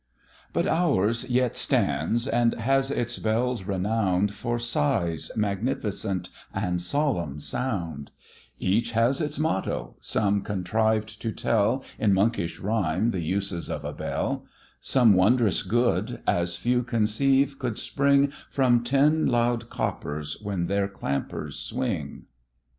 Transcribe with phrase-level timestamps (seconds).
[0.51, 8.09] But ours yet stands, and has its Bells renown'd For size magnificent and solemn sound;
[8.57, 13.93] Each has its motto: some contrived to tell, In monkish rhyme, the uses of a
[13.93, 14.47] bell;
[14.79, 21.59] Such wond'rous good, as few conceive could spring From ten loud coppers when their clampers
[21.59, 22.23] swing.